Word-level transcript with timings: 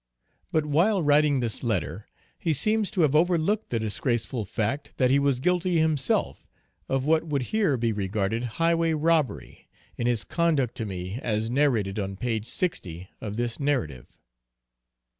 But 0.51 0.65
while 0.65 1.03
writing 1.03 1.41
this 1.41 1.61
letter 1.61 2.07
he 2.39 2.53
seems 2.53 2.89
to 2.89 3.01
have 3.01 3.13
overlooked 3.13 3.69
the 3.69 3.77
disgraceful 3.77 4.45
fact 4.45 4.93
that 4.97 5.11
he 5.11 5.19
was 5.19 5.39
guilty 5.39 5.77
himself 5.77 6.47
of 6.89 7.05
what 7.05 7.25
would 7.27 7.43
here 7.53 7.77
be 7.77 7.93
regarded 7.93 8.45
highway 8.57 8.93
robbery, 8.93 9.69
in 9.97 10.07
his 10.07 10.23
conduct 10.23 10.73
to 10.77 10.87
me 10.87 11.19
as 11.21 11.51
narrated 11.51 11.99
on 11.99 12.15
page 12.17 12.47
60 12.47 13.09
of 13.21 13.35
this 13.35 13.59
narrative. 13.59 14.07